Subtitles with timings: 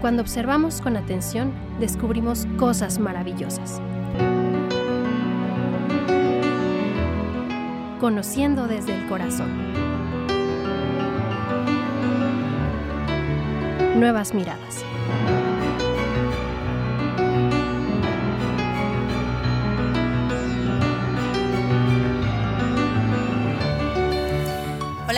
[0.00, 3.80] Cuando observamos con atención, descubrimos cosas maravillosas.
[7.98, 9.48] Conociendo desde el corazón.
[13.98, 14.84] Nuevas miradas.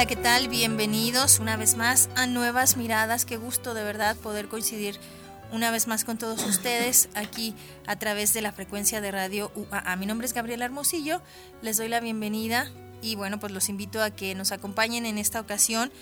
[0.01, 0.49] Hola, ¿qué tal?
[0.49, 3.27] Bienvenidos una vez más a Nuevas Miradas.
[3.27, 4.99] Qué gusto de verdad poder coincidir
[5.53, 7.55] una vez más con todos ustedes aquí
[7.87, 9.97] a través de la frecuencia de radio UAA.
[9.97, 11.21] Mi nombre es Gabriela Hermosillo,
[11.61, 12.71] les doy la bienvenida
[13.03, 15.93] y bueno, pues los invito a que nos acompañen en esta ocasión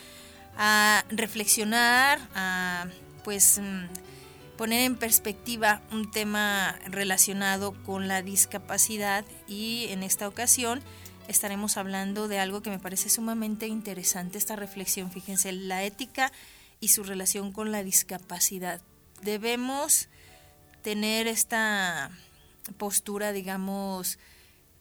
[0.57, 2.87] a reflexionar, a
[3.25, 10.85] pues mm, poner en perspectiva un tema relacionado con la discapacidad y en esta ocasión
[11.29, 16.33] estaremos hablando de algo que me parece sumamente interesante, esta reflexión, fíjense, la ética
[16.81, 18.81] y su relación con la discapacidad.
[19.23, 20.09] Debemos
[20.83, 22.11] tener esta
[22.79, 24.19] postura, digamos,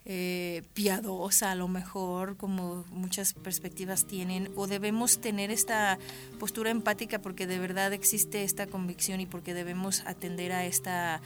[0.06, 6.00] eh, piadosa a lo mejor, como muchas perspectivas tienen, o debemos tener esta
[6.40, 11.20] postura empática porque de verdad existe esta convicción y porque debemos atender a esta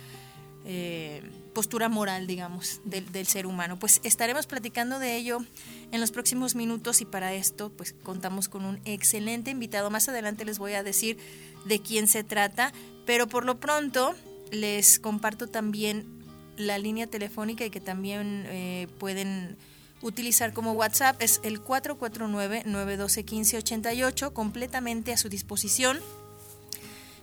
[0.66, 1.22] eh,
[1.54, 3.78] postura moral, digamos, del, del, ser humano.
[3.78, 5.40] Pues estaremos platicando de ello
[5.92, 9.90] en los próximos minutos y para esto pues contamos con un excelente invitado.
[9.90, 11.18] Más adelante les voy a decir
[11.66, 12.72] de quién se trata,
[13.06, 14.16] pero por lo pronto
[14.52, 16.06] les comparto también
[16.58, 19.58] la línea telefónica y que también eh, pueden
[20.02, 21.22] utilizar como WhatsApp.
[21.22, 26.00] Es el 449-912-1588, completamente a su disposición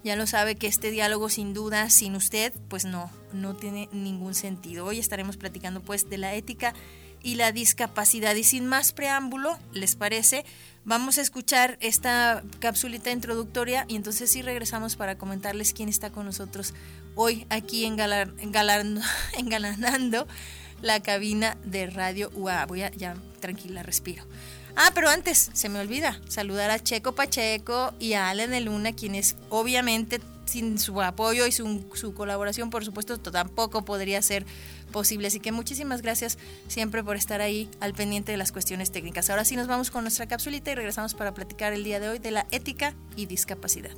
[0.05, 4.35] ya lo sabe que este diálogo sin duda, sin usted, pues no, no tiene ningún
[4.35, 4.85] sentido.
[4.85, 6.75] Hoy estaremos platicando pues de la ética
[7.23, 8.35] y la discapacidad.
[8.35, 10.45] Y sin más preámbulo, ¿les parece?
[10.85, 16.27] Vamos a escuchar esta capsulita introductoria y entonces sí regresamos para comentarles quién está con
[16.27, 16.75] nosotros
[17.15, 17.85] hoy aquí
[19.37, 20.27] engalanando
[20.81, 22.67] la cabina de Radio UA.
[22.67, 24.25] Voy a, ya, tranquila, respiro.
[24.81, 28.93] Ah, pero antes, se me olvida saludar a Checo Pacheco y a Allen de Luna,
[28.93, 34.47] quienes obviamente sin su apoyo y su, su, colaboración, por supuesto, tampoco podría ser
[34.93, 35.27] posible.
[35.27, 39.29] Así que muchísimas gracias siempre por estar ahí al pendiente de las cuestiones técnicas.
[39.31, 42.21] Ahora sí nos vamos con nuestra capsulita y regresamos para platicar el día de hoy
[42.21, 43.91] de la ética y discapacidad.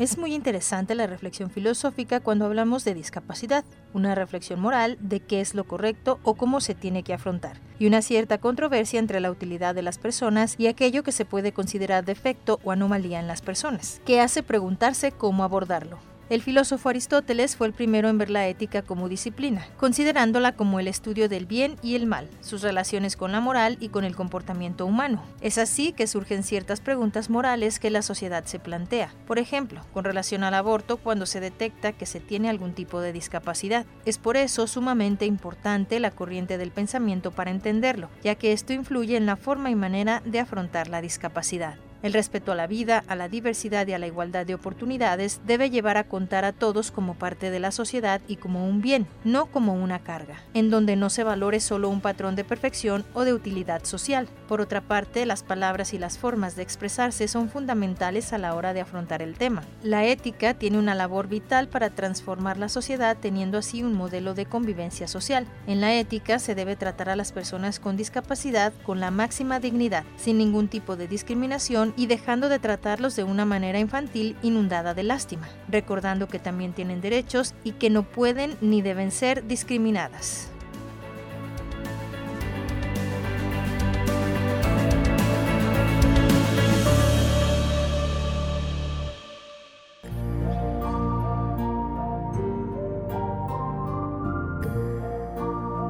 [0.00, 5.42] Es muy interesante la reflexión filosófica cuando hablamos de discapacidad, una reflexión moral de qué
[5.42, 9.30] es lo correcto o cómo se tiene que afrontar, y una cierta controversia entre la
[9.30, 13.42] utilidad de las personas y aquello que se puede considerar defecto o anomalía en las
[13.42, 15.98] personas, que hace preguntarse cómo abordarlo.
[16.30, 20.86] El filósofo Aristóteles fue el primero en ver la ética como disciplina, considerándola como el
[20.86, 24.86] estudio del bien y el mal, sus relaciones con la moral y con el comportamiento
[24.86, 25.24] humano.
[25.40, 29.12] Es así que surgen ciertas preguntas morales que la sociedad se plantea.
[29.26, 33.12] Por ejemplo, con relación al aborto cuando se detecta que se tiene algún tipo de
[33.12, 33.84] discapacidad.
[34.04, 39.16] Es por eso sumamente importante la corriente del pensamiento para entenderlo, ya que esto influye
[39.16, 41.74] en la forma y manera de afrontar la discapacidad.
[42.02, 45.68] El respeto a la vida, a la diversidad y a la igualdad de oportunidades debe
[45.68, 49.46] llevar a contar a todos como parte de la sociedad y como un bien, no
[49.46, 53.34] como una carga, en donde no se valore solo un patrón de perfección o de
[53.34, 54.28] utilidad social.
[54.48, 58.72] Por otra parte, las palabras y las formas de expresarse son fundamentales a la hora
[58.72, 59.62] de afrontar el tema.
[59.82, 64.46] La ética tiene una labor vital para transformar la sociedad teniendo así un modelo de
[64.46, 65.46] convivencia social.
[65.66, 70.04] En la ética se debe tratar a las personas con discapacidad con la máxima dignidad,
[70.16, 75.02] sin ningún tipo de discriminación y dejando de tratarlos de una manera infantil inundada de
[75.02, 80.50] lástima, recordando que también tienen derechos y que no pueden ni deben ser discriminadas.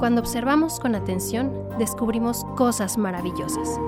[0.00, 3.78] Cuando observamos con atención, descubrimos cosas maravillosas.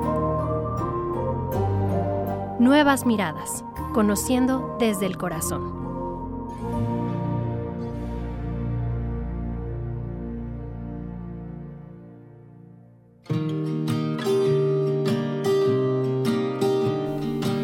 [2.63, 5.83] Nuevas miradas, conociendo desde el corazón.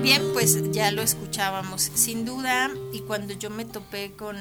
[0.02, 4.36] Bien, pues ya lo escuchábamos, sin duda, y cuando yo me topé con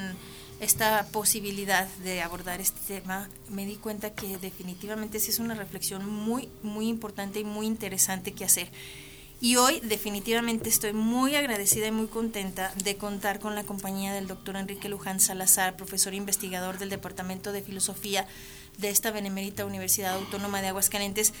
[0.58, 6.04] esta posibilidad de abordar este tema, me di cuenta que definitivamente sí es una reflexión
[6.04, 8.72] muy, muy importante y muy interesante que hacer.
[9.40, 14.26] Y hoy definitivamente estoy muy agradecida y muy contenta de contar con la compañía del
[14.26, 18.26] doctor Enrique Luján Salazar, profesor investigador del Departamento de Filosofía
[18.78, 21.32] de esta Benemérita Universidad Autónoma de Aguascalientes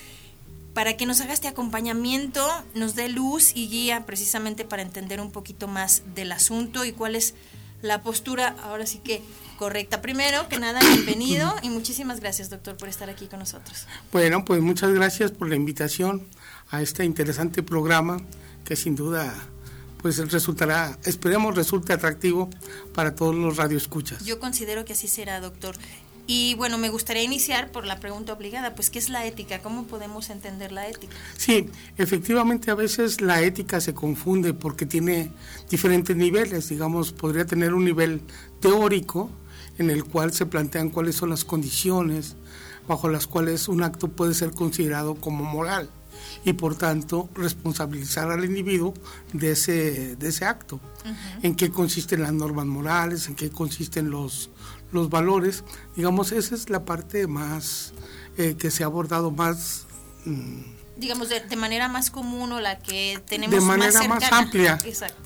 [0.74, 5.32] para que nos haga este acompañamiento, nos dé luz y guía precisamente para entender un
[5.32, 7.34] poquito más del asunto y cuál es
[7.82, 9.22] la postura, ahora sí que
[9.58, 10.00] correcta.
[10.00, 13.86] Primero que nada, bienvenido y muchísimas gracias, doctor, por estar aquí con nosotros.
[14.12, 16.26] Bueno, pues muchas gracias por la invitación
[16.70, 18.18] a este interesante programa
[18.64, 19.34] que sin duda
[20.02, 22.48] pues resultará, esperemos resulte atractivo
[22.94, 24.24] para todos los radioescuchas.
[24.24, 25.74] Yo considero que así será, doctor.
[26.30, 29.60] Y bueno, me gustaría iniciar por la pregunta obligada, pues ¿qué es la ética?
[29.62, 31.16] ¿Cómo podemos entender la ética?
[31.34, 35.32] Sí, efectivamente a veces la ética se confunde porque tiene
[35.70, 38.20] diferentes niveles, digamos, podría tener un nivel
[38.60, 39.30] teórico
[39.78, 42.36] en el cual se plantean cuáles son las condiciones
[42.86, 45.88] bajo las cuales un acto puede ser considerado como moral
[46.44, 48.92] y por tanto responsabilizar al individuo
[49.32, 50.78] de ese, de ese acto.
[51.42, 54.50] En qué consisten las normas morales, en qué consisten los,
[54.92, 55.64] los valores.
[55.96, 57.92] Digamos, esa es la parte más
[58.36, 59.86] eh, que se ha abordado más...
[60.24, 64.78] Mm, digamos, de, manera más común o la que tenemos de manera más, amplia,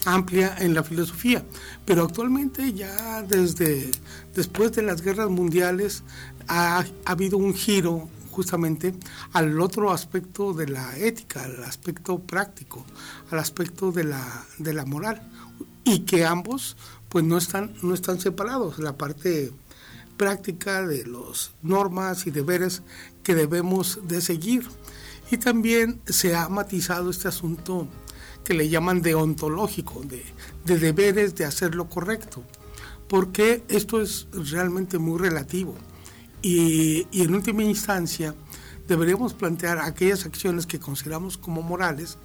[0.04, 1.42] amplia en la filosofía.
[1.86, 3.90] Pero actualmente ya desde
[4.34, 6.02] después de las guerras mundiales
[6.46, 8.94] ha, ha habido un giro justamente
[9.32, 12.84] al otro aspecto de la ética, al aspecto práctico,
[13.30, 15.22] al aspecto de la, de la moral,
[15.84, 16.76] y que ambos
[17.12, 19.52] pues no están, no están separados, la parte
[20.16, 22.82] práctica de las normas y deberes
[23.22, 24.66] que debemos de seguir.
[25.30, 27.86] Y también se ha matizado este asunto
[28.44, 30.24] que le llaman deontológico, de,
[30.64, 32.42] de deberes de hacer lo correcto,
[33.08, 35.74] porque esto es realmente muy relativo.
[36.40, 38.34] Y, en última instancia,
[38.88, 42.16] deberíamos plantear aquellas acciones que consideramos como morales,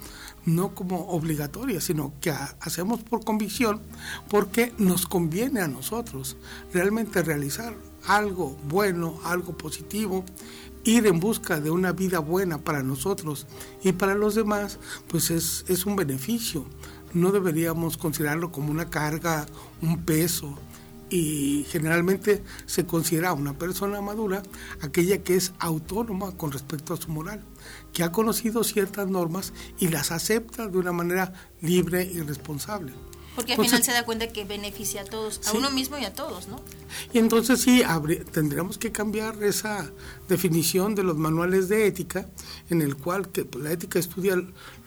[0.48, 3.82] no como obligatorias, sino que hacemos por convicción
[4.30, 6.38] porque nos conviene a nosotros
[6.74, 7.76] realmente realizar
[8.08, 10.24] algo bueno, algo positivo,
[10.86, 13.46] ir en busca de una vida buena para nosotros
[13.84, 14.80] y para los demás,
[15.10, 16.66] pues es, es un beneficio.
[17.14, 19.46] No deberíamos considerarlo como una carga,
[19.82, 20.58] un peso,
[21.10, 24.44] y generalmente se considera una persona madura
[24.82, 27.44] aquella que es autónoma con respecto a su moral,
[27.94, 32.94] que ha conocido ciertas normas y las acepta de una manera libre y responsable.
[33.36, 36.12] Porque al final se da cuenta que beneficia a todos, a uno mismo y a
[36.12, 36.60] todos, ¿no?
[37.14, 37.84] Y entonces sí,
[38.32, 39.92] tendríamos que cambiar esa
[40.28, 42.28] definición de los manuales de ética,
[42.72, 44.36] en el cual que pues, la ética estudia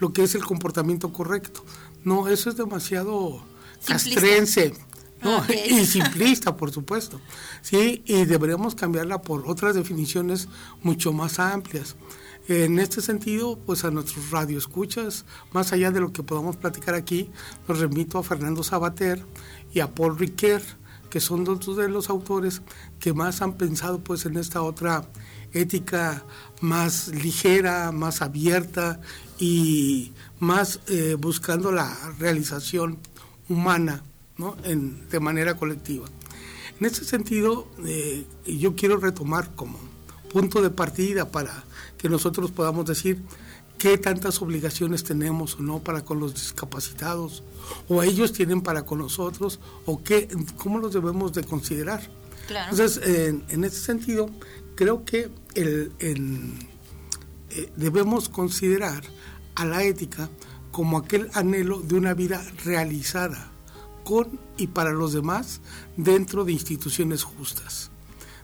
[0.00, 1.64] lo que es el comportamiento correcto.
[2.02, 3.40] No, eso es demasiado
[3.86, 4.74] castrense
[5.22, 7.20] no, y simplista, por supuesto.
[7.62, 10.48] Sí, y deberíamos cambiarla por otras definiciones
[10.82, 11.96] mucho más amplias.
[12.48, 17.30] En este sentido, pues a nuestros radioescuchas, más allá de lo que podamos platicar aquí,
[17.68, 19.24] los remito a Fernando Sabater
[19.72, 20.62] y a Paul Riquet,
[21.10, 22.62] que son dos de los autores
[22.98, 25.04] que más han pensado pues en esta otra
[25.52, 26.24] ética
[26.60, 29.00] más ligera, más abierta
[29.38, 32.98] y más eh, buscando la realización
[33.48, 34.02] humana
[35.10, 36.06] de manera colectiva.
[36.78, 39.78] En ese sentido, eh, yo quiero retomar como
[40.32, 41.64] punto de partida para
[41.98, 43.22] que nosotros podamos decir
[43.76, 47.42] qué tantas obligaciones tenemos o no para con los discapacitados,
[47.88, 52.00] o ellos tienen para con nosotros, o qué, cómo los debemos de considerar.
[52.70, 53.00] Entonces,
[53.48, 54.28] en, ese sentido,
[54.74, 55.92] creo que el,
[57.50, 59.02] eh, debemos considerar
[59.54, 60.28] a la ética
[60.70, 63.50] como aquel anhelo de una vida realizada,
[64.04, 65.60] con y para los demás
[65.96, 67.90] dentro de instituciones justas.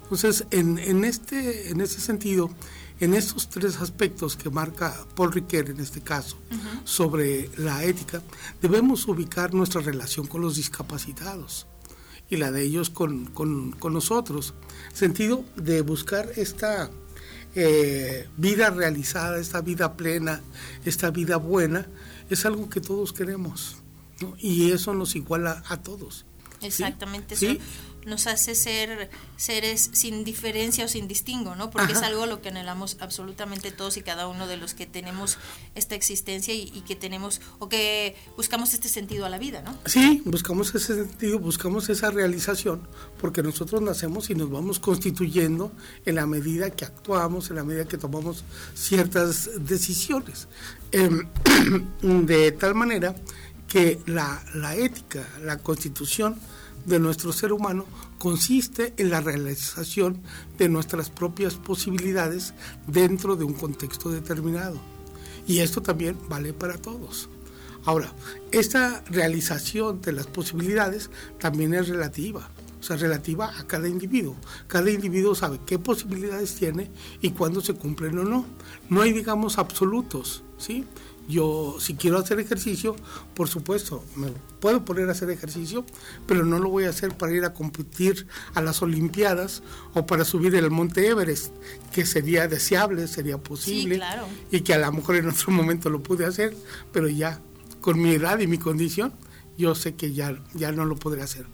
[0.02, 2.50] Entonces, en, en, este, en ese sentido,
[3.00, 6.36] en estos tres aspectos que marca Paul Riquet en este caso
[6.84, 8.22] sobre la ética,
[8.62, 11.66] debemos ubicar nuestra relación con los discapacitados
[12.30, 14.54] y la de ellos con, con, con nosotros.
[14.92, 16.90] Sentido de buscar esta
[17.54, 20.40] eh, vida realizada, esta vida plena,
[20.84, 21.86] esta vida buena,
[22.30, 23.78] es algo que todos queremos.
[24.38, 26.24] Y eso nos iguala a todos.
[26.62, 27.58] Exactamente, eso
[28.06, 31.70] nos hace ser seres sin diferencia o sin distingo, ¿no?
[31.70, 34.86] Porque es algo a lo que anhelamos absolutamente todos y cada uno de los que
[34.86, 35.38] tenemos
[35.74, 39.76] esta existencia y, que tenemos, o que buscamos este sentido a la vida, ¿no?
[39.86, 42.86] Sí, buscamos ese sentido, buscamos esa realización,
[43.20, 45.72] porque nosotros nacemos y nos vamos constituyendo
[46.04, 48.44] en la medida que actuamos, en la medida que tomamos
[48.74, 50.46] ciertas decisiones.
[50.92, 51.28] Em,
[52.02, 53.16] de tal manera
[53.68, 54.42] que la,
[54.76, 56.36] ética, la constitución
[56.84, 57.84] de nuestro ser humano
[58.18, 60.22] consiste en la realización
[60.56, 62.54] de nuestras propias posibilidades
[62.86, 64.80] dentro de un contexto determinado.
[65.46, 67.28] Y esto también vale para todos.
[67.84, 68.12] Ahora,
[68.50, 72.50] esta realización de las posibilidades también es relativa.
[72.80, 74.36] O sea, relativa a cada individuo.
[74.68, 78.44] Cada individuo sabe qué posibilidades tiene y cuándo se cumplen o no.
[78.90, 80.84] No hay, digamos, absolutos, ¿sí?
[81.28, 82.94] Yo, si quiero hacer ejercicio,
[83.34, 84.28] por supuesto, me
[84.60, 85.84] puedo poner a hacer ejercicio,
[86.26, 89.62] pero no lo voy a hacer para ir a competir a las Olimpiadas
[89.94, 91.52] o para subir el Monte Everest,
[91.92, 94.00] que sería deseable, sería posible,
[94.50, 96.56] y que a lo mejor en otro momento lo pude hacer,
[96.92, 97.40] pero ya
[97.80, 99.12] con mi edad y mi condición,
[99.58, 101.46] yo sé que ya, ya no lo podré hacer.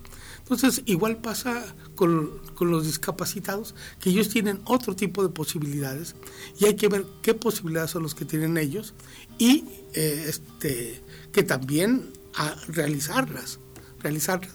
[0.42, 6.14] Entonces, igual pasa con, los discapacitados, que ellos tienen otro tipo de posibilidades
[6.60, 8.94] y hay que ver qué posibilidades son los que tienen ellos
[9.38, 13.58] y eh, este, que también a realizarlas,
[14.00, 14.52] realizarlas.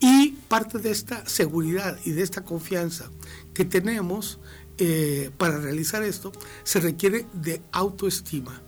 [0.00, 3.10] Y parte de esta seguridad y de esta confianza
[3.54, 4.38] que tenemos
[4.78, 6.32] eh, para realizar esto
[6.64, 8.60] se requiere de autoestima.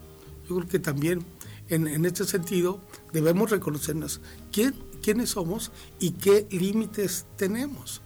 [0.49, 1.25] Yo creo que también
[1.69, 2.81] en, en este sentido
[3.13, 4.75] debemos reconocernos quién
[5.09, 8.03] quiénes somos y qué límites tenemos.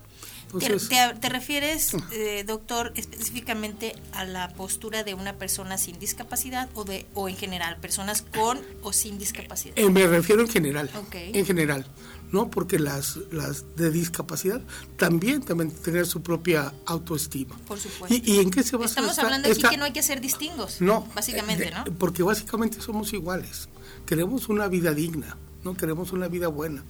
[0.56, 7.06] ¿Te, refieres, eh, doctor, específicamente a la postura de una persona sin discapacidad o, de,
[7.14, 9.76] o en general, personas con o sin discapacidad?
[9.76, 10.90] Eh, me refiero en general.
[11.12, 11.86] En general,
[12.30, 12.48] ¿no?
[12.50, 14.60] Porque las, las de discapacidad
[14.96, 17.56] también también tener su propia autoestima.
[17.66, 18.16] Por supuesto.
[18.24, 20.80] ¿Y, en qué se basa Estamos hablando aquí que no hay que hacer distingos.
[20.80, 21.08] No.
[21.16, 21.82] Básicamente, ¿no?
[21.98, 23.68] Porque básicamente somos iguales.
[24.06, 26.84] Queremos una vida digna no queremos una vida buena,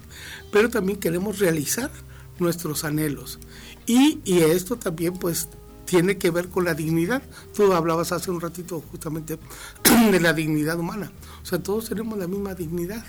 [0.50, 1.90] pero también queremos realizar
[2.38, 3.38] nuestros anhelos.
[3.86, 5.48] Y, y esto también pues
[5.84, 7.22] tiene que ver con la dignidad.
[7.54, 9.38] Tú hablabas hace un ratito justamente
[10.10, 11.12] de la dignidad humana.
[11.42, 13.04] O sea, todos tenemos la misma dignidad.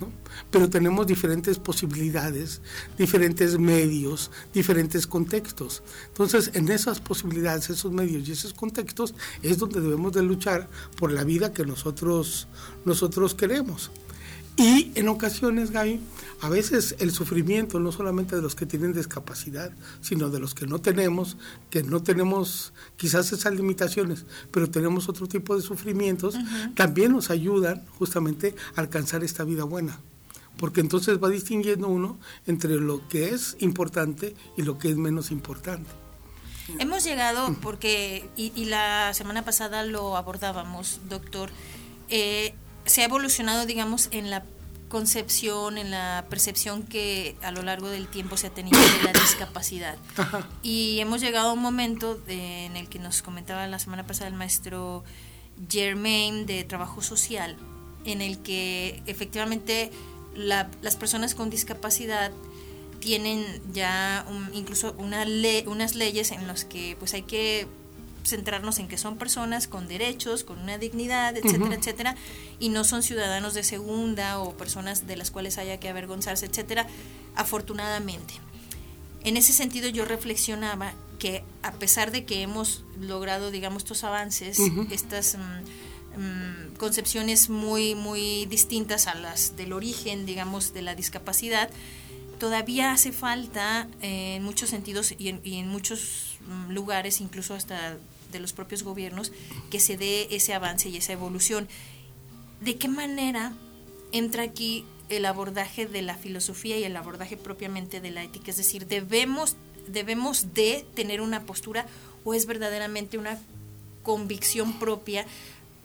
[0.00, 0.08] ¿no?
[0.50, 2.60] Pero tenemos diferentes posibilidades,
[2.98, 5.84] diferentes medios, diferentes contextos.
[6.08, 11.12] Entonces, en esas posibilidades, esos medios y esos contextos es donde debemos de luchar por
[11.12, 12.48] la vida que nosotros,
[12.84, 13.92] nosotros queremos.
[14.56, 16.00] Y en ocasiones, Gaby,
[16.40, 20.66] a veces el sufrimiento no solamente de los que tienen discapacidad, sino de los que
[20.66, 21.36] no tenemos,
[21.70, 26.36] que no tenemos quizás esas limitaciones, pero tenemos otro tipo de sufrimientos,
[26.76, 29.98] también nos ayudan justamente a alcanzar esta vida buena.
[30.56, 35.32] Porque entonces va distinguiendo uno entre lo que es importante y lo que es menos
[35.32, 35.90] importante.
[36.78, 41.50] Hemos llegado, porque, y, y la semana pasada lo abordábamos, doctor,
[42.08, 42.54] eh,
[42.84, 44.44] se ha evolucionado, digamos, en la
[44.88, 49.12] concepción, en la percepción que a lo largo del tiempo se ha tenido de la
[49.12, 49.96] discapacidad.
[50.62, 54.34] Y hemos llegado a un momento en el que nos comentaba la semana pasada el
[54.34, 55.02] maestro
[55.68, 57.56] Germain de Trabajo Social,
[58.04, 59.90] en el que efectivamente
[60.36, 62.30] las personas con discapacidad
[63.00, 65.26] tienen ya incluso una
[65.66, 67.66] unas leyes en las que pues hay que
[68.24, 72.16] centrarnos en que son personas con derechos, con una dignidad, etcétera, etcétera,
[72.58, 76.86] y no son ciudadanos de segunda o personas de las cuales haya que avergonzarse, etcétera,
[77.36, 78.34] afortunadamente.
[79.22, 84.58] En ese sentido yo reflexionaba que a pesar de que hemos logrado, digamos, estos avances,
[84.90, 91.70] estas mm, mm, concepciones muy, muy distintas a las del origen, digamos, de la discapacidad,
[92.38, 97.54] todavía hace falta eh, en muchos sentidos y en, y en muchos mm, lugares, incluso
[97.54, 97.96] hasta
[98.32, 99.32] de los propios gobiernos,
[99.70, 101.68] que se dé ese avance y esa evolución.
[102.60, 103.52] ¿De qué manera
[104.12, 108.50] entra aquí el abordaje de la filosofía y el abordaje propiamente de la ética?
[108.50, 111.86] Es decir, debemos, debemos de tener una postura
[112.24, 113.38] o es verdaderamente una
[114.02, 115.26] convicción propia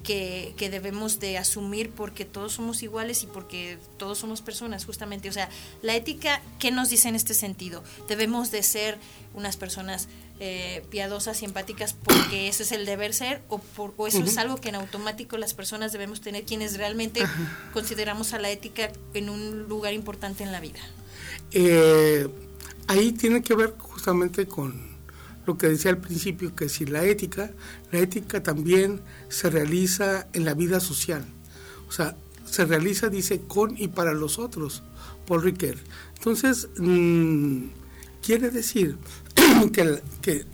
[0.04, 5.28] que, que, debemos de asumir porque todos somos iguales y porque todos somos personas, justamente.
[5.28, 5.50] O sea,
[5.82, 7.84] la ética, ¿qué nos dice en este sentido?
[8.08, 8.98] Debemos de ser
[9.34, 10.08] unas personas
[10.40, 14.56] eh, piadosas y empáticas porque eso es el deber ser o, por, eso es algo
[14.58, 17.22] que en automático las personas debemos tener quienes realmente
[17.74, 20.80] consideramos a la ética en un lugar importante en la vida.
[21.52, 22.28] Eh,
[22.88, 24.90] ahí tiene que ver justamente con
[25.46, 27.52] lo que decía al principio, que si la ética,
[27.92, 31.26] la ética también se realiza en la vida social.
[31.88, 32.16] O sea,
[32.46, 34.84] se realiza, dice, con y para los otros,
[35.28, 35.78] Paul Riquet.
[36.16, 37.66] Entonces, mm,
[38.22, 38.98] quiere decir
[40.22, 40.46] que,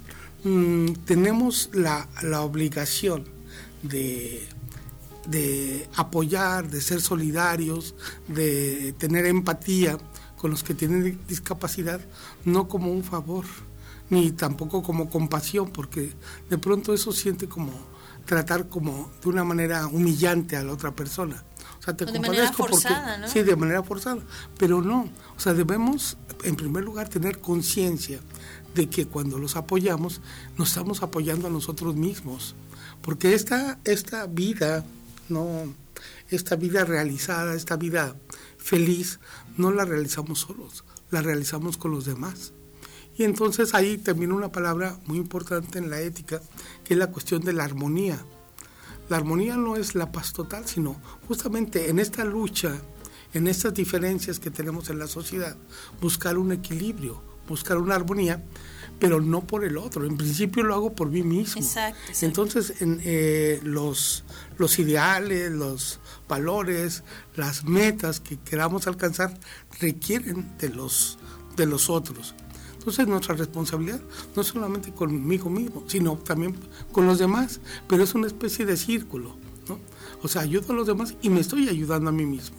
[0.44, 2.08] mm, tenemos la,
[2.42, 3.26] obligación
[3.84, 4.48] de,
[5.28, 7.96] de apoyar, de ser solidarios,
[8.28, 9.98] de tener empatía
[10.38, 12.02] con los que tienen discapacidad,
[12.44, 13.46] no como un favor,
[14.10, 16.14] ni tampoco como compasión, porque
[16.50, 17.72] de pronto eso siente como
[18.26, 21.44] tratar como de una manera humillante a la otra persona.
[21.80, 23.28] O sea, te de manera forzada, ¿no?
[23.28, 24.22] Sí, de manera forzada.
[24.58, 28.20] Pero no, o sea, debemos en primer lugar tener conciencia
[28.74, 30.22] de que cuando los apoyamos,
[30.58, 32.56] nos estamos apoyando a nosotros mismos.
[33.02, 34.86] Porque esta, esta vida,
[35.30, 35.74] no,
[36.30, 38.16] esta vida realizada, esta vida
[38.58, 39.20] feliz,
[39.58, 42.54] no la realizamos solos, la realizamos con los demás.
[43.18, 46.42] Y entonces ahí también una palabra muy importante en la ética,
[46.84, 48.20] que es la cuestión de la armonía.
[49.08, 52.76] La armonía no es la paz total, sino justamente en esta lucha,
[53.38, 55.56] en estas diferencias que tenemos en la sociedad,
[56.02, 58.44] buscar un equilibrio, buscar una armonía,
[59.00, 60.06] pero no por el otro.
[60.06, 61.62] En principio lo hago por mí mismo.
[61.62, 64.24] Exacto, Entonces, en, eh, los,
[64.58, 67.04] los ideales, los valores,
[67.36, 69.38] las metas que queramos alcanzar
[69.80, 71.18] requieren de los,
[71.56, 72.36] de los otros.
[72.86, 74.00] Entonces nuestra responsabilidad
[74.36, 76.56] no solamente conmigo mismo, sino también
[76.92, 79.36] con los demás, pero es una especie de círculo.
[79.68, 79.80] ¿no?
[80.22, 82.58] O sea, ayudo a los demás y me estoy ayudando a mí mismo.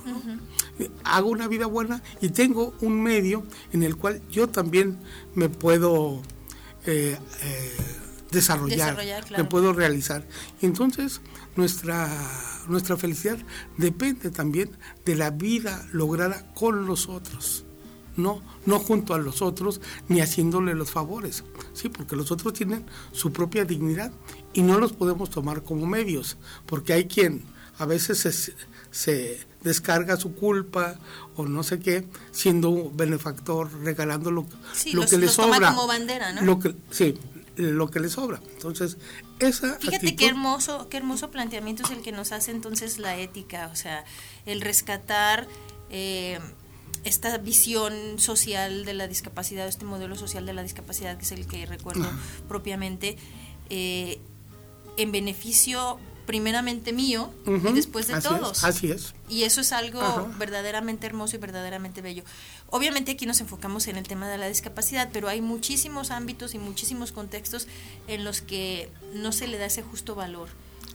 [1.04, 4.98] Hago una vida buena y tengo un medio en el cual yo también
[5.34, 6.22] me puedo
[6.86, 7.76] eh, eh,
[8.30, 8.96] desarrollar,
[9.36, 10.26] me puedo realizar.
[10.60, 11.20] Y entonces
[11.56, 12.08] nuestra,
[12.68, 13.38] nuestra felicidad
[13.76, 14.70] depende también
[15.04, 17.66] de la vida lograda con los otros
[18.16, 22.86] no, no junto a los otros ni haciéndole los favores, sí, porque los otros tienen
[23.12, 24.12] su propia dignidad
[24.52, 27.44] y no los podemos tomar como medios, porque hay quien
[27.78, 28.54] a veces
[28.90, 30.94] se, descarga su culpa
[31.34, 34.46] o no sé qué, siendo un benefactor, regalando lo,
[34.92, 35.70] lo que le sobra.
[35.70, 36.42] como bandera, ¿no?
[36.42, 37.18] Lo que, sí,
[37.56, 38.40] lo que le sobra.
[38.52, 38.96] Entonces,
[39.40, 43.68] esa Fíjate qué hermoso, qué hermoso planteamiento es el que nos hace entonces la ética,
[43.72, 44.04] o sea,
[44.46, 45.48] el rescatar
[45.90, 46.38] eh,
[47.02, 51.46] esta visión social de la discapacidad, este modelo social de la discapacidad, que es el
[51.48, 52.08] que recuerdo
[52.46, 53.16] propiamente,
[53.68, 54.20] eh,
[54.96, 58.64] en beneficio primeramente mío y después de todos.
[58.64, 59.14] así es.
[59.28, 60.00] Y eso es algo
[60.38, 62.24] verdaderamente hermoso y verdaderamente bello.
[62.68, 66.58] Obviamente aquí nos enfocamos en el tema de la discapacidad, pero hay muchísimos ámbitos y
[66.58, 67.68] muchísimos contextos
[68.08, 70.48] en los que no se le da ese justo valor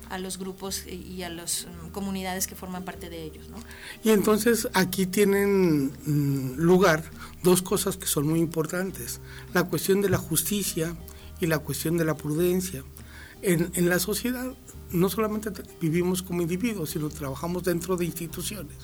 [0.09, 3.47] a los grupos y a las mm, comunidades que forman parte de ellos.
[3.49, 3.55] ¿no?
[4.03, 7.05] Y entonces aquí tienen mm, lugar
[7.43, 9.21] dos cosas que son muy importantes,
[9.53, 10.95] la cuestión de la justicia
[11.39, 12.83] y la cuestión de la prudencia.
[13.41, 14.53] En, en la sociedad
[14.91, 18.77] no solamente vivimos como individuos, sino trabajamos dentro de instituciones.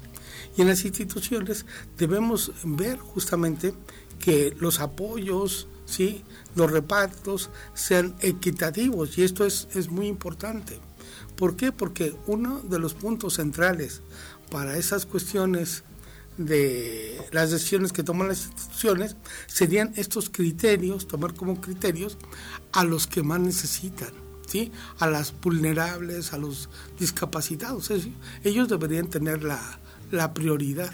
[0.56, 1.66] Y en las instituciones
[1.98, 3.74] debemos ver justamente
[4.20, 6.24] que los apoyos, ¿sí?
[6.56, 10.80] los repartos sean equitativos y esto es, es muy importante.
[11.36, 11.72] ¿Por qué?
[11.72, 14.02] Porque uno de los puntos centrales
[14.50, 15.84] para esas cuestiones
[16.38, 19.16] de las decisiones que toman las instituciones
[19.48, 22.18] serían estos criterios, tomar como criterios
[22.72, 24.12] a los que más necesitan,
[25.00, 27.92] a las vulnerables, a los discapacitados.
[28.44, 30.94] Ellos deberían tener la, prioridad.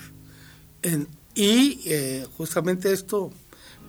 [1.35, 3.31] y eh, justamente esto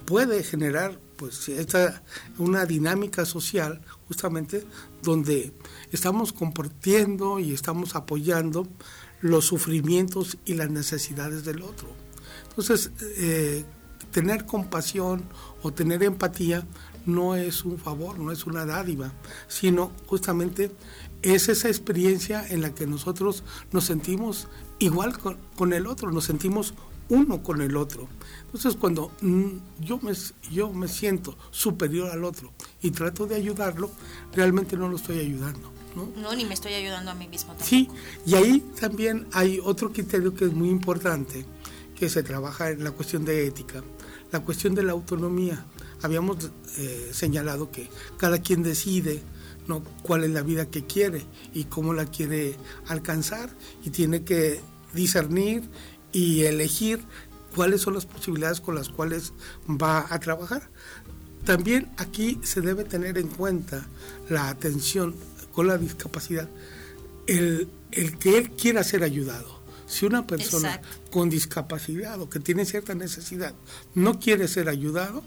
[0.05, 2.03] puede generar pues esta,
[2.39, 4.67] una dinámica social justamente
[5.03, 5.53] donde
[5.93, 8.69] estamos compartiendo y estamos apoyando
[9.21, 11.89] los sufrimientos y las necesidades del otro.
[12.51, 13.65] Entonces, eh,
[14.11, 15.25] tener compasión
[15.63, 16.67] o tener empatía
[17.07, 19.13] no es un favor, no es una dádiva,
[19.49, 20.71] sino justamente
[21.23, 26.25] es esa experiencia en la que nosotros nos sentimos igual con, con el otro, nos
[26.25, 26.75] sentimos
[27.09, 28.09] uno con el otro.
[28.47, 29.49] Entonces cuando mm,
[29.81, 30.13] yo me,
[30.51, 33.91] yo me siento superior al otro y trato de ayudarlo,
[34.33, 35.73] realmente no lo estoy ayudando.
[35.95, 36.35] ¿no?
[36.35, 37.69] ni me estoy ayudando a mí mismo tampoco.
[37.69, 37.89] Sí,
[38.27, 41.47] y ahí también hay otro criterio que es muy importante,
[41.97, 43.83] que se trabaja en la cuestión de ética,
[44.33, 45.65] la cuestión de la autonomía.
[46.03, 49.23] Habíamos eh, señalado que cada quien decide
[49.67, 49.83] ¿no?
[50.03, 53.51] cuál es la vida que quiere y cómo la quiere alcanzar
[53.85, 54.61] y tiene que
[54.93, 55.63] discernir
[56.13, 57.01] y elegir
[57.55, 59.33] cuáles son las posibilidades con las cuales
[59.69, 60.71] va a trabajar.
[61.45, 63.87] También aquí se debe tener en cuenta
[64.31, 65.15] la atención
[65.53, 66.49] con la discapacidad,
[67.27, 67.69] el,
[68.19, 69.63] que él quiera ser ayudado.
[69.87, 73.55] Si una persona con discapacidad o que tiene cierta necesidad
[73.95, 75.23] no quiere ser ayudado,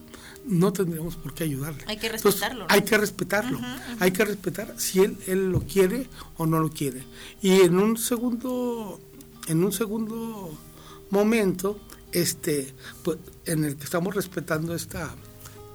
[0.45, 1.83] no tendremos por qué ayudarle.
[1.87, 2.65] Hay que respetarlo.
[2.69, 3.59] Hay que respetarlo.
[3.99, 7.03] Hay que respetar si él, él lo quiere o no lo quiere.
[7.41, 8.99] Y en un segundo,
[9.47, 10.57] en un segundo
[11.09, 11.79] momento,
[12.11, 15.13] este, pues, en el que estamos respetando esta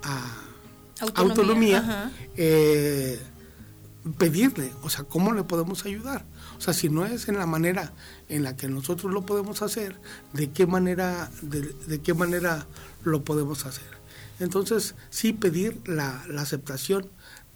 [0.03, 0.43] ah,
[1.15, 3.21] autonomía, eh,
[4.19, 6.25] pedirle, o sea, ¿cómo le podemos ayudar?
[6.63, 7.93] O sea, si no es en la manera
[8.29, 9.97] en la que nosotros lo podemos hacer,
[10.33, 12.69] ¿de qué manera, de, qué manera
[13.03, 13.89] lo podemos hacer?
[14.39, 17.09] Entonces, sí pedir la, aceptación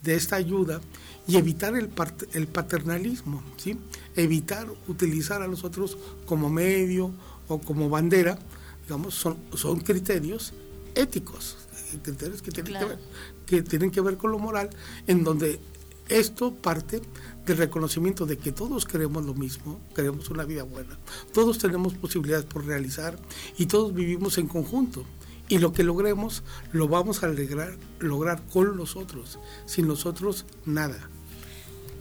[0.03, 0.81] de esta ayuda
[1.25, 1.89] y evitar el,
[2.33, 3.79] el paternalismo, ¿sí?
[4.17, 7.13] evitar utilizar a los otros como medio
[7.47, 8.37] o como bandera,
[8.83, 10.51] digamos, son, son criterios
[10.95, 11.55] éticos,
[12.03, 12.99] criterios que tienen, que, ver,
[13.45, 14.69] que tienen que ver con lo moral,
[15.07, 15.61] en donde
[16.09, 17.01] esto parte
[17.47, 20.97] del reconocimiento de que todos queremos lo mismo, queremos una vida buena,
[21.33, 23.17] todos tenemos posibilidades por realizar
[23.57, 25.05] y todos vivimos en conjunto.
[25.49, 29.39] y lo que logremos lo vamos a lograr, lograr con los otros.
[29.65, 31.09] Sin nosotros, nada.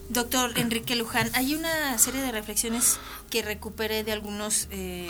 [0.09, 2.99] Doctor Enrique Luján, hay una serie de reflexiones
[3.31, 5.07] que recuperé de algunos eh,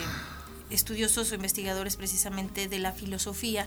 [0.68, 3.66] estudiosos o investigadores precisamente de la filosofía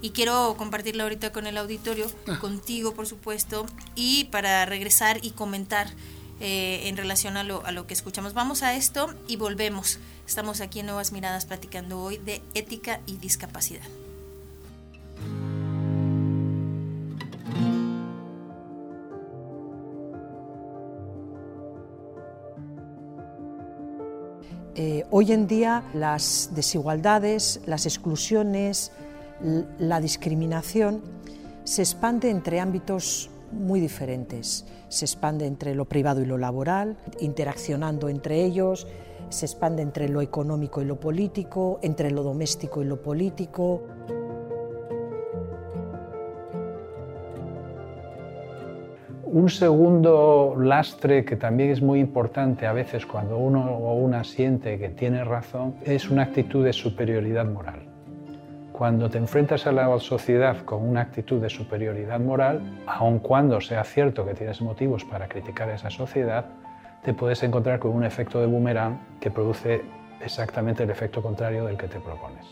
[0.00, 2.38] y quiero compartirla ahorita con el auditorio, ah.
[2.40, 5.88] contigo por supuesto, y para regresar y comentar
[6.40, 8.32] eh, en relación a lo, a lo que escuchamos.
[8.32, 9.98] Vamos a esto y volvemos.
[10.26, 13.86] Estamos aquí en Nuevas Miradas platicando hoy de ética y discapacidad.
[24.80, 28.92] Eh, hoy en día las desigualdades, las exclusiones,
[29.78, 31.02] la discriminación
[31.64, 34.66] se expande entre ámbitos muy diferentes.
[34.88, 38.86] Se expande entre lo privado y lo laboral, interaccionando entre ellos,
[39.28, 43.82] se expande entre lo económico y lo político, entre lo doméstico y lo político.
[49.24, 54.78] Un segundo lastre que también es muy importante a veces cuando uno o una siente
[54.78, 57.87] que tiene razón es una actitud de superioridad moral.
[58.78, 63.82] Cuando te enfrentas a la sociedad con una actitud de superioridad moral, aun cuando sea
[63.82, 66.44] cierto que tienes motivos para criticar a esa sociedad,
[67.02, 69.82] te puedes encontrar con un efecto de boomerang que produce
[70.20, 72.46] exactamente el efecto contrario del que te propones.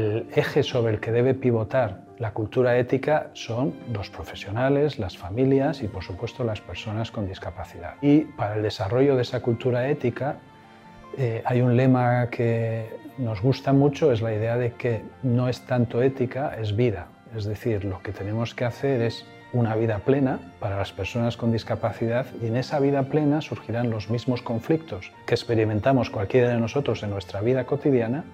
[0.00, 5.82] El eje sobre el que debe pivotar la cultura ética son los profesionales, las familias
[5.82, 7.96] y por supuesto las personas con discapacidad.
[8.00, 10.38] Y para el desarrollo de esa cultura ética
[11.18, 15.66] eh, hay un lema que nos gusta mucho, es la idea de que no es
[15.66, 17.08] tanto ética, es vida.
[17.36, 21.52] Es decir, lo que tenemos que hacer es una vida plena para las personas con
[21.52, 27.02] discapacidad y en esa vida plena surgirán los mismos conflictos que experimentamos cualquiera de nosotros
[27.02, 28.24] en nuestra vida cotidiana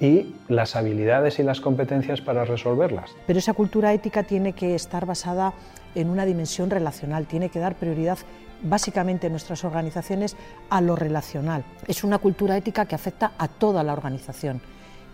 [0.00, 3.10] y las habilidades y las competencias para resolverlas.
[3.26, 5.52] Pero esa cultura ética tiene que estar basada
[5.94, 8.18] en una dimensión relacional, tiene que dar prioridad
[8.62, 10.36] básicamente en nuestras organizaciones
[10.70, 11.64] a lo relacional.
[11.86, 14.60] Es una cultura ética que afecta a toda la organización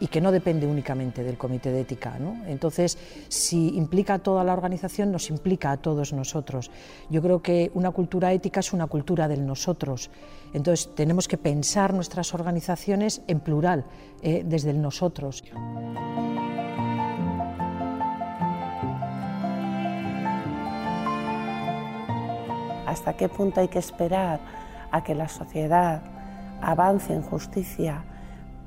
[0.00, 2.16] y que no depende únicamente del comité de ética.
[2.46, 6.70] Entonces, si implica a toda la organización, nos implica a todos nosotros.
[7.11, 10.11] Yo creo que una cultura ética es una cultura del nosotros.
[10.52, 13.84] Entonces, tenemos que pensar nuestras organizaciones en plural,
[14.22, 15.44] eh, desde el nosotros.
[22.87, 24.40] ¿Hasta qué punto hay que esperar
[24.90, 26.02] a que la sociedad
[26.62, 28.02] avance en justicia?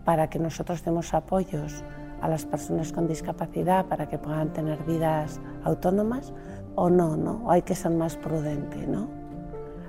[0.04, 1.84] Para que nosotros demos apoyos
[2.22, 6.34] a las personas con discapacidad para que puedan tener vidas autónomas
[6.76, 7.50] o no, ¿no?
[7.50, 9.10] hay que ser más prudente, ¿no?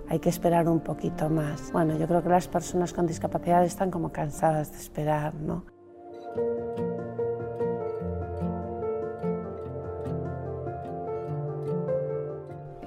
[0.08, 1.72] Hay que esperar un poquito más.
[1.72, 5.64] Bueno, yo creo que las personas con discapacidad están como cansadas de esperar, ¿no?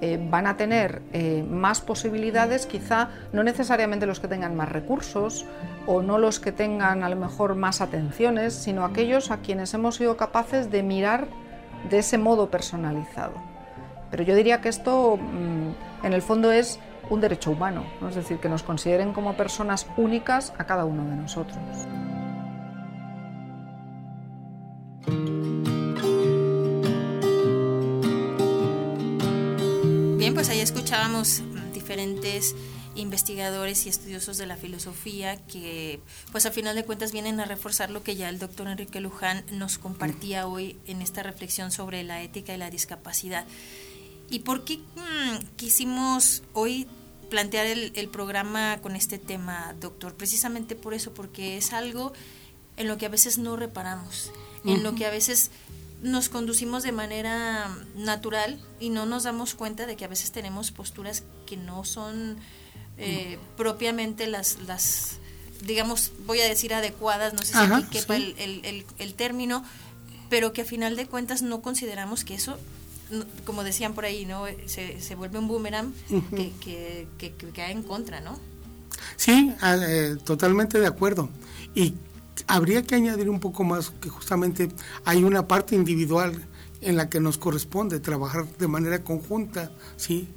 [0.01, 5.45] Eh, van a tener eh, más posibilidades, quizá no necesariamente los que tengan más recursos
[5.87, 9.95] o no los que tengan a lo mejor más atenciones, sino aquellos a quienes hemos
[9.95, 11.27] sido capaces de mirar
[11.89, 13.33] de ese modo personalizado.
[14.11, 16.77] Pero yo diría que esto mm, en el fondo es
[17.09, 21.15] un derecho humano, es decir, que nos consideren como personas únicas a cada uno de
[21.15, 21.57] nosotros.
[30.45, 31.41] Pues ahí escuchábamos
[31.73, 32.55] diferentes
[32.93, 35.99] investigadores y estudiosos de la filosofía que
[36.31, 39.43] pues a final de cuentas vienen a reforzar lo que ya el doctor Enrique Luján
[39.49, 43.47] nos compartía hoy en esta reflexión sobre la ética y la discapacidad.
[44.29, 46.85] ¿Y por qué mm, quisimos hoy
[47.31, 50.13] plantear el, el, programa con este tema, doctor?
[50.13, 52.13] Precisamente por eso, porque es algo
[52.77, 54.31] en lo que a veces no reparamos,
[54.63, 55.49] en lo que a veces
[56.05, 60.71] nos conducimos de manera natural y no nos damos cuenta de que a veces tenemos
[60.71, 62.37] posturas que no son
[62.97, 65.17] eh, propiamente las, las,
[65.65, 69.63] digamos, voy a decir adecuadas, no sé si aquí quepa el, el, el, término,
[70.29, 72.59] pero que a final de cuentas no consideramos que eso,
[73.43, 74.45] como decían por ahí, ¿no?
[74.67, 75.91] Se, se vuelve un boomerang
[76.29, 78.39] que, que, que, que, cae en contra, ¿no?
[79.17, 81.29] Sí, ah, eh, totalmente de acuerdo.
[81.73, 81.95] Y
[82.47, 84.69] habría que añadir un poco más que justamente
[85.05, 86.47] hay una parte individual
[86.81, 90.27] en la que nos corresponde trabajar de manera conjunta, ¿sí?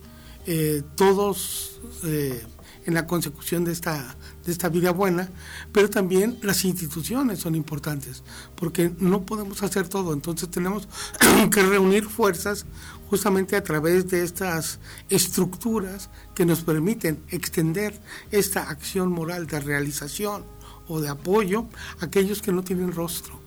[0.47, 2.43] Eh, todos eh,
[2.87, 5.29] en la consecución de esta, de esta vida buena,
[5.73, 8.23] pero también las instituciones son importantes,
[8.57, 10.89] porque no podemos hacer todo, entonces tenemos
[11.53, 12.65] que reunir fuerzas
[13.11, 14.79] justamente a través de estas
[15.11, 20.45] estructuras que nos permiten extender esta acción moral de realización
[20.89, 21.67] o de apoyo
[22.01, 23.39] a aquellos que no tienen rostro.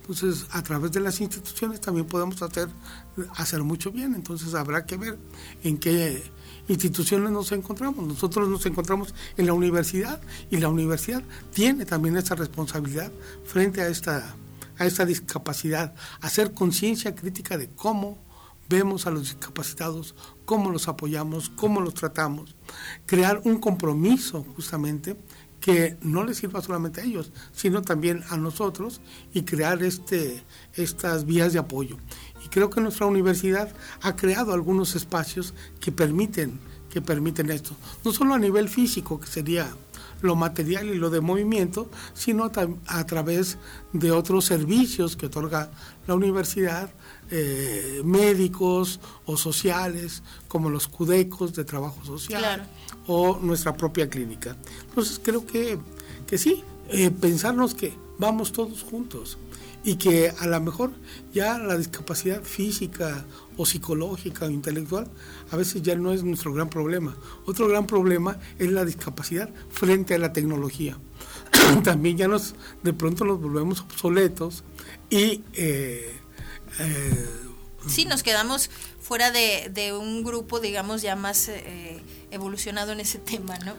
[0.00, 2.68] Entonces, a través de las instituciones también podemos hacer,
[3.36, 4.14] hacer mucho bien.
[4.14, 5.18] Entonces, habrá que ver
[5.62, 6.22] en qué
[6.68, 8.06] instituciones nos encontramos.
[8.06, 13.10] Nosotros nos encontramos en la universidad y la universidad tiene también esa responsabilidad
[13.46, 14.36] frente a esta,
[14.76, 18.18] a esta discapacidad, hacer conciencia crítica de cómo
[18.68, 22.56] vemos a los discapacitados, cómo los apoyamos, cómo los tratamos,
[23.06, 25.16] crear un compromiso justamente
[25.64, 29.00] que no les sirva solamente a ellos, sino también a nosotros
[29.32, 30.42] y crear este,
[30.74, 31.96] estas vías de apoyo.
[32.44, 37.74] Y creo que nuestra universidad ha creado algunos espacios que permiten, que permiten esto,
[38.04, 39.74] no solo a nivel físico, que sería
[40.20, 43.56] lo material y lo de movimiento, sino a través
[43.94, 45.70] de otros servicios que otorga
[46.06, 46.90] la universidad,
[47.30, 52.68] eh, médicos o sociales, como los CUDECOS de trabajo social
[53.06, 54.56] o nuestra propia clínica.
[54.88, 55.78] Entonces creo que,
[56.26, 59.38] que sí, eh, pensarnos que vamos todos juntos
[59.84, 60.92] y que a lo mejor
[61.32, 63.24] ya la discapacidad física
[63.56, 65.06] o psicológica o intelectual
[65.50, 67.14] a veces ya no es nuestro gran problema.
[67.44, 70.98] Otro gran problema es la discapacidad frente a la tecnología.
[71.84, 74.64] También ya nos de pronto nos volvemos obsoletos
[75.10, 76.18] y eh,
[76.78, 77.26] eh,
[77.88, 83.58] sí, nos quedamos fuera de, un grupo, digamos, ya más eh, evolucionado en ese tema,
[83.58, 83.74] ¿no?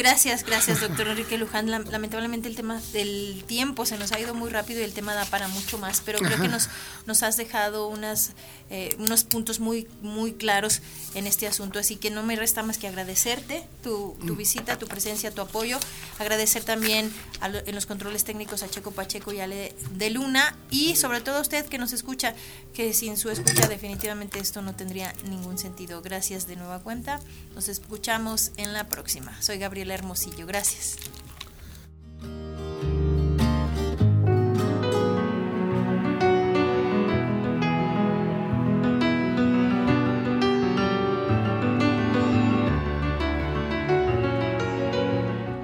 [0.00, 1.70] Gracias, gracias, doctor Enrique Luján.
[1.70, 5.26] Lamentablemente el tema del tiempo se nos ha ido muy rápido y el tema da
[5.26, 6.70] para mucho más, pero creo que nos,
[7.04, 8.32] nos has dejado unas,
[8.70, 10.80] eh, unos puntos muy, muy claros
[11.12, 11.78] en este asunto.
[11.78, 15.78] Así que no me resta más que agradecerte tu, tu visita, tu presencia, tu apoyo.
[16.18, 20.96] Agradecer también en los controles técnicos a Checo Pacheco y a Ale de Luna y
[20.96, 22.34] sobre todo a usted que nos escucha,
[22.72, 26.00] que sin su escucha definitivamente esto no tendría ningún sentido.
[26.00, 27.20] Gracias de nueva cuenta.
[27.54, 29.36] Nos escuchamos en la próxima.
[29.42, 29.58] Soy
[29.94, 30.46] Hermosillo.
[30.46, 30.98] Gracias.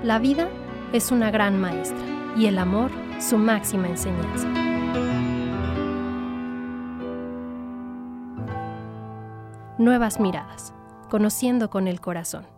[0.07, 0.49] La vida
[0.93, 1.99] es una gran maestra
[2.37, 4.47] y el amor su máxima enseñanza.
[9.79, 10.73] Nuevas miradas,
[11.11, 12.56] conociendo con el corazón.